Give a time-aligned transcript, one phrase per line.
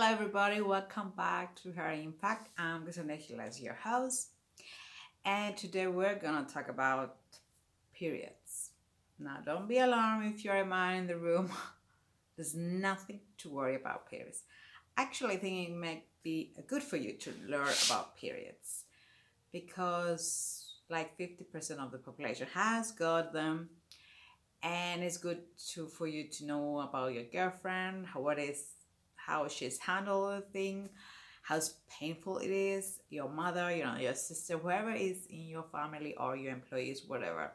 [0.00, 0.62] Hello, everybody.
[0.62, 2.48] Welcome back to Her Impact.
[2.58, 4.28] I'm Gusane as your host,
[5.26, 7.16] and today we're gonna talk about
[7.92, 8.70] periods.
[9.18, 11.52] Now, don't be alarmed if you're a man in the room.
[12.36, 14.44] There's nothing to worry about periods.
[14.96, 18.84] Actually, I think it might be good for you to learn about periods
[19.52, 23.68] because, like, 50% of the population has got them,
[24.62, 28.79] and it's good to for you to know about your girlfriend, it is
[29.30, 30.88] how she's handled the thing,
[31.42, 36.14] how painful it is, your mother, you know, your sister, whoever is in your family
[36.16, 37.52] or your employees, whatever.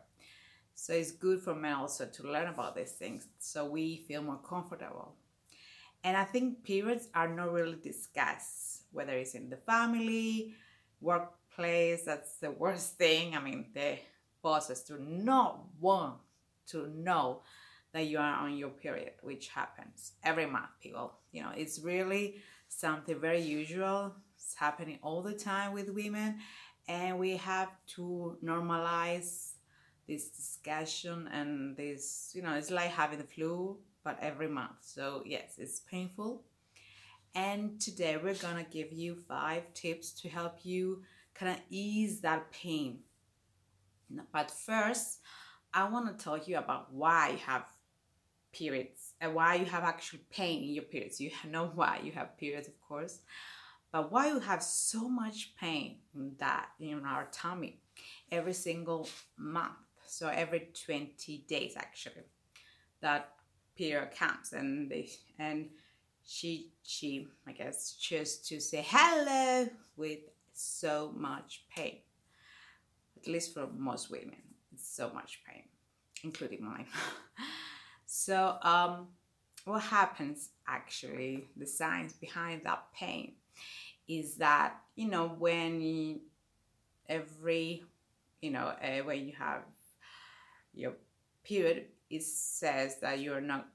[0.73, 4.39] So it's good for men also to learn about these things so we feel more
[4.47, 5.15] comfortable.
[6.03, 10.53] And I think periods are not really discussed, whether it's in the family,
[11.01, 13.35] workplace, that's the worst thing.
[13.35, 13.97] I mean, the
[14.41, 16.15] bosses do not want
[16.67, 17.41] to know
[17.95, 21.13] that you are on your period, which happens every month, people.
[21.31, 22.35] You know, it's really
[22.67, 24.13] something very usual.
[24.35, 26.39] It's happening all the time with women,
[26.89, 29.53] and we have to normalize
[30.09, 34.81] this discussion and this, you know, it's like having the flu, but every month.
[34.81, 36.43] So, yes, it's painful.
[37.33, 41.01] And today we're gonna give you five tips to help you
[41.33, 42.99] kind of ease that pain.
[44.33, 45.19] But first,
[45.73, 47.65] I want to tell you about why you have
[48.57, 51.19] periods and why you have actual pain in your periods.
[51.19, 53.19] You know why you have periods, of course,
[53.91, 57.79] but why you have so much pain in that in our tummy
[58.31, 59.73] every single month.
[60.07, 62.23] So every 20 days actually,
[63.01, 63.31] that
[63.75, 65.69] period comes and they and
[66.23, 69.67] she she I guess chose to say hello
[69.97, 70.19] with
[70.53, 71.99] so much pain.
[73.17, 74.35] At least for most women,
[74.73, 75.63] it's so much pain,
[76.23, 76.85] including mine.
[78.17, 79.07] So, um,
[79.65, 83.33] what happens actually, the science behind that pain
[84.07, 86.21] is that, you know, when you,
[87.09, 87.83] every,
[88.41, 89.63] you know, uh, when you have
[90.73, 90.93] your
[91.43, 93.67] period, it says that you're not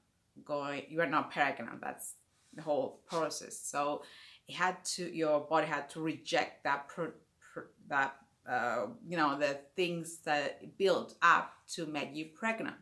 [0.43, 1.79] going, you are not pregnant.
[1.79, 2.15] That's
[2.55, 3.59] the whole process.
[3.59, 4.01] So,
[4.47, 6.87] it had to, your body had to reject that,
[7.89, 8.15] that,
[8.49, 12.77] uh, you know, the things that build up to make you pregnant.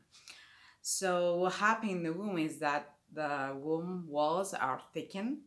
[0.81, 5.39] So what happened in the womb is that the womb walls are thickened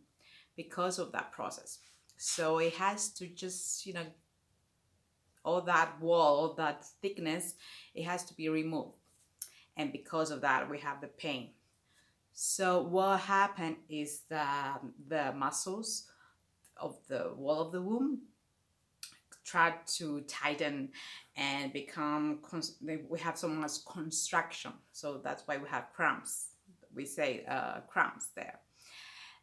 [0.57, 1.79] because of that process.
[2.17, 4.07] So it has to just, you know,
[5.45, 7.55] all that wall, all that thickness,
[7.95, 8.95] it has to be removed.
[9.77, 11.51] And because of that, we have the pain.
[12.33, 16.05] So what happened is that the muscles
[16.77, 18.23] of the wall of the womb
[19.45, 20.89] try to tighten
[21.37, 22.41] and become
[23.11, 26.53] we have so much constriction so that's why we have cramps
[26.95, 28.61] we say uh, cramps there.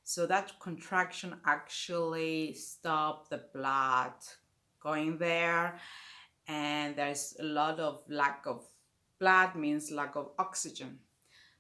[0.04, 4.14] So that contraction actually stop the blood
[4.82, 5.80] going there.
[6.48, 8.66] And there's a lot of lack of
[9.20, 11.00] blood means lack of oxygen.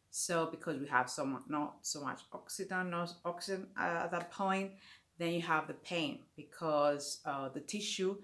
[0.09, 4.31] So because we have so much not so much oxygen no oxygen uh, at that
[4.31, 4.71] point
[5.19, 8.15] then you have the pain because uh, the tissue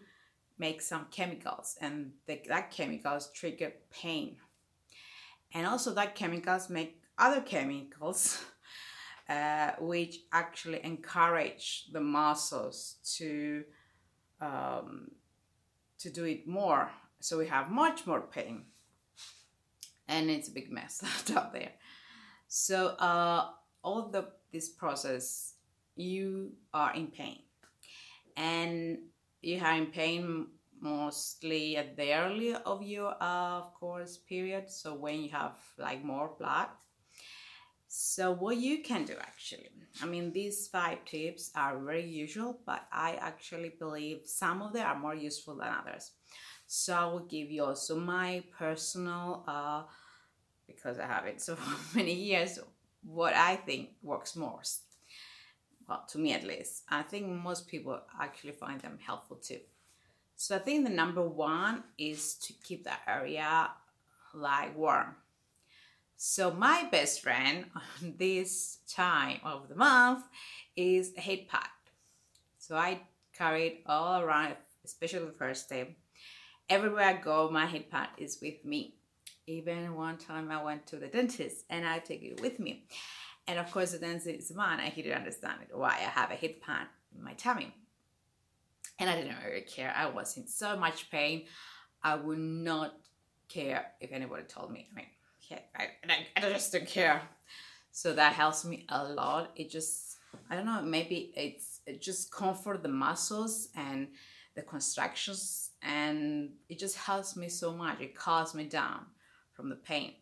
[0.58, 4.38] makes some chemicals and the, that chemicals trigger pain.
[5.54, 8.44] And also that chemicals make other chemicals
[9.30, 13.64] uh, which actually encourage the muscles to
[14.40, 15.12] um,
[16.00, 16.90] to do it more.
[17.20, 18.66] So we have much more pain.
[20.08, 21.04] And it's a big mess
[21.36, 21.72] out there.
[22.48, 23.50] So uh,
[23.84, 25.55] all the this process
[25.96, 27.40] you are in pain.
[28.38, 29.00] And
[29.42, 30.48] you are in pain
[30.80, 36.04] mostly at the early of your uh, of course period so when you have like
[36.04, 36.68] more blood.
[37.88, 39.70] So what you can do actually
[40.02, 44.86] i mean these five tips are very usual but i actually believe some of them
[44.86, 46.12] are more useful than others.
[46.68, 49.84] So i will give you also my personal uh
[50.68, 51.58] because i have it so
[51.94, 52.60] many years
[53.04, 54.85] what i think works most
[55.88, 56.84] well, to me at least.
[56.90, 59.60] I think most people actually find them helpful too.
[60.36, 63.70] So I think the number one is to keep the area
[64.34, 65.16] like warm.
[66.18, 67.66] So my best friend
[68.02, 70.24] this time of the month
[70.76, 71.68] is a heat pad.
[72.58, 73.02] So I
[73.34, 75.96] carry it all around, especially the first day.
[76.70, 78.96] Everywhere I go, my heat pad is with me.
[79.48, 82.88] Even one time I went to the dentist and I take it with me.
[83.48, 86.64] And of course, the dentist man, and he didn't understand why I have a hip
[86.64, 87.74] pan in my tummy.
[88.98, 89.94] And I didn't really care.
[89.96, 91.44] I was in so much pain.
[92.02, 92.96] I would not
[93.50, 94.88] care if anybody told me.
[94.92, 95.06] I mean,
[95.76, 97.22] I, I, I just don't care.
[97.92, 99.52] So that helps me a lot.
[99.56, 100.16] It just
[100.50, 104.08] I don't know, maybe it's it just comfort the muscles and
[104.56, 108.02] the contractions and it just helps me so much.
[108.02, 109.06] It calms me down
[109.54, 110.14] from the pain.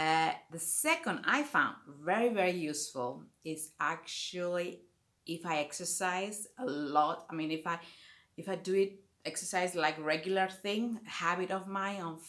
[0.00, 4.80] Uh, the second I found very, very useful is actually
[5.26, 7.26] if I exercise a lot.
[7.28, 7.78] I mean, if I
[8.38, 8.92] if I do it
[9.26, 12.20] exercise like regular thing, habit of mine of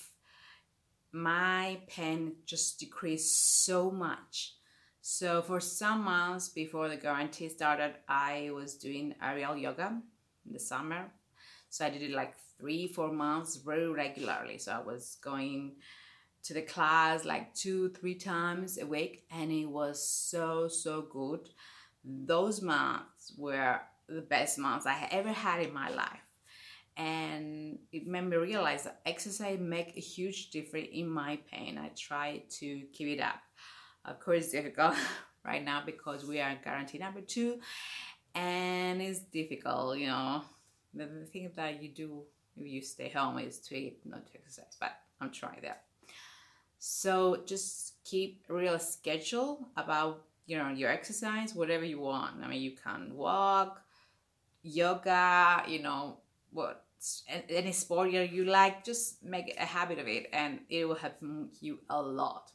[1.14, 4.56] my pain just decreased so much.
[5.02, 10.02] So for some months before the guarantee started, I was doing aerial yoga
[10.46, 11.04] in the summer.
[11.70, 14.58] So I did it like three, four months very regularly.
[14.58, 15.78] So I was going
[16.44, 21.50] to the class like two, three times a week, and it was so, so good.
[22.04, 26.20] Those months were the best months I ever had in my life.
[26.98, 31.78] And it made me realize that exercise make a huge difference in my pain.
[31.78, 33.40] I try to keep it up.
[34.04, 34.96] Of course, it's difficult
[35.46, 37.60] right now because we are in quarantine number two,
[38.36, 39.98] and it's difficult.
[39.98, 40.44] You know,
[40.94, 42.24] the, the thing that you do
[42.58, 44.76] if you stay home is to eat, not to exercise.
[44.80, 45.84] But I'm trying that.
[46.84, 52.44] So just keep a real schedule about you know your exercise, whatever you want.
[52.44, 53.84] I mean, you can walk,
[54.64, 56.18] yoga, you know
[56.50, 56.84] what
[57.50, 58.84] any sport you like.
[58.84, 61.22] Just make a habit of it, and it will help
[61.60, 62.52] you a lot.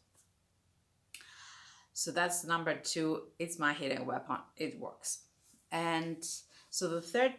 [1.92, 3.28] So that's number two.
[3.38, 4.38] It's my hidden weapon.
[4.56, 5.20] It works.
[5.70, 6.18] And
[6.68, 7.34] so the third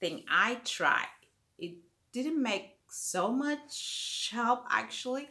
[0.00, 1.06] thing I tried,
[1.56, 1.76] it
[2.10, 5.28] didn't make so much help actually,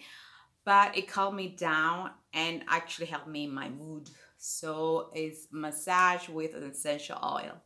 [0.65, 4.09] but it calmed me down and actually helped me in my mood.
[4.37, 7.61] So it's massage with an essential oil.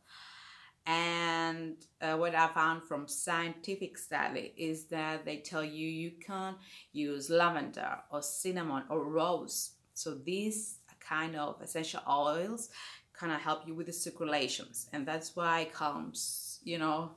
[0.86, 6.56] And uh, what I found from scientific study is that they tell you you can
[6.92, 9.72] use lavender or cinnamon or rose.
[9.94, 12.70] So these kind of essential oils
[13.12, 17.10] kind of help you with the circulations and that's why it calms you know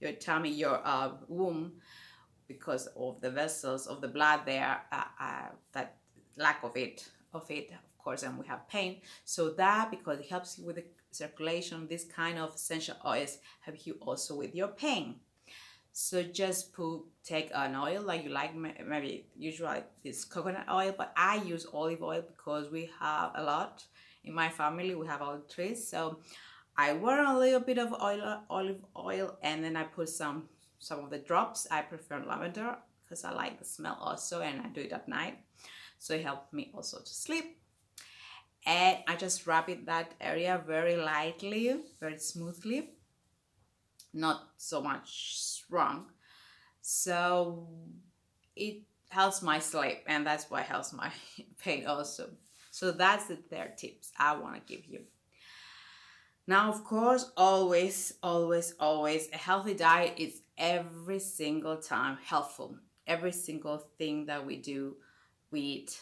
[0.00, 1.72] your tummy your uh, womb
[2.48, 5.96] because of the vessels of the blood there uh, uh, that
[6.36, 9.00] lack of it of it of course and we have pain.
[9.24, 13.86] So that because it helps you with the circulation this kind of essential oils help
[13.86, 15.16] you also with your pain.
[15.92, 21.12] So just put take an oil like you like maybe usually it's coconut oil but
[21.16, 23.84] I use olive oil because we have a lot.
[24.24, 26.18] In my family we have olive trees so
[26.76, 31.00] I wear a little bit of oil olive oil and then I put some some
[31.04, 34.82] of the drops I prefer lavender because I like the smell also and I do
[34.82, 35.38] it at night
[35.98, 37.58] so it helped me also to sleep
[38.66, 42.96] and I just rub it that area very lightly very smoothly
[44.16, 46.06] not so much strong.
[46.80, 47.68] So
[48.56, 51.10] it helps my sleep and that's why helps my
[51.58, 52.30] pain also.
[52.70, 55.00] So that's the third tips I want to give you.
[56.48, 62.76] Now, of course, always, always, always, a healthy diet is every single time helpful.
[63.06, 64.96] Every single thing that we do,
[65.50, 66.00] we eat.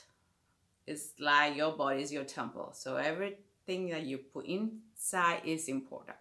[0.86, 2.72] It's like your body is your temple.
[2.74, 6.16] So everything that you put inside is important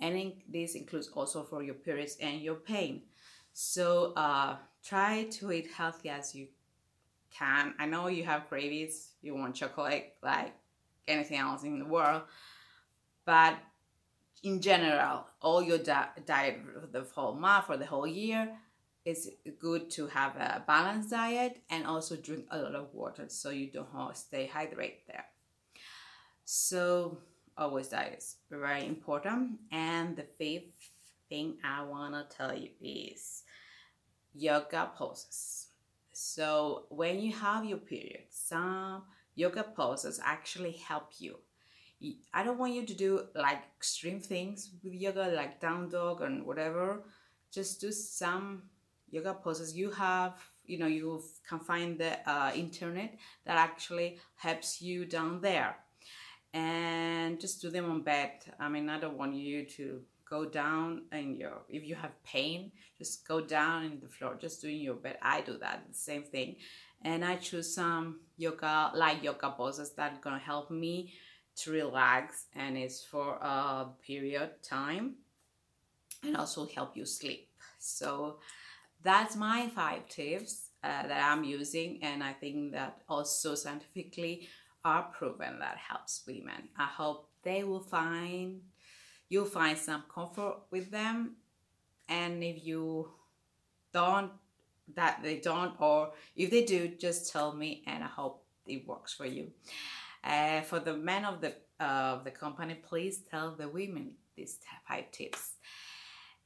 [0.00, 3.02] and in, this includes also for your periods and your pain
[3.52, 6.48] so uh, try to eat healthy as you
[7.30, 10.52] can i know you have cravings you want chocolate like
[11.08, 12.22] anything else in the world
[13.24, 13.56] but
[14.42, 18.56] in general all your di- diet for the whole month or the whole year
[19.04, 23.50] it's good to have a balanced diet and also drink a lot of water so
[23.50, 25.26] you don't stay hydrated there
[26.44, 27.18] so
[27.56, 29.58] always that is very important.
[29.70, 30.90] And the fifth
[31.28, 33.42] thing I want to tell you is
[34.34, 35.68] yoga poses.
[36.12, 39.02] So when you have your period, some
[39.34, 41.36] yoga poses actually help you.
[42.32, 46.44] I don't want you to do like extreme things with yoga, like down dog and
[46.44, 47.02] whatever.
[47.52, 48.62] Just do some
[49.10, 49.76] yoga poses.
[49.76, 55.40] You have, you know, you can find the uh, internet that actually helps you down
[55.40, 55.76] there
[56.54, 58.30] and just do them on bed.
[58.58, 62.72] I mean, I don't want you to go down and your if you have pain,
[62.96, 65.18] just go down in the floor, just doing your bed.
[65.20, 66.56] I do that, the same thing.
[67.02, 71.12] And I choose some yoga, light yoga poses that are gonna help me
[71.56, 75.14] to relax and it's for a period time
[76.22, 77.48] and also help you sleep.
[77.78, 78.38] So
[79.02, 84.48] that's my five tips uh, that I'm using, and I think that also scientifically
[84.84, 86.68] are proven that helps women.
[86.76, 88.60] I hope they will find
[89.28, 91.36] you'll find some comfort with them
[92.06, 93.08] and if you
[93.94, 94.30] don't
[94.94, 99.14] that they don't or if they do just tell me and I hope it works
[99.14, 99.50] for you.
[100.24, 105.10] Uh, for the men of the of the company, please tell the women these five
[105.10, 105.54] tips.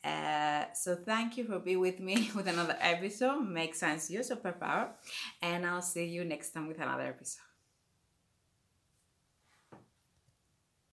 [0.02, 3.40] Uh, so thank you for being with me with another episode.
[3.42, 4.90] Make sense your superpower,
[5.42, 7.45] and I'll see you next time with another episode.